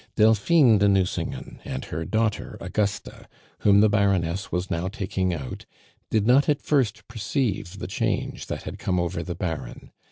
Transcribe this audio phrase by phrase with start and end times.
[0.15, 3.27] Delphine de Nucingen, and her daughter Augusta,
[3.59, 5.67] whom the Baroness was now taking out,
[6.09, 9.91] did not at first perceive the change that had come over the Baron.